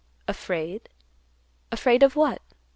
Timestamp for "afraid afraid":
0.27-2.01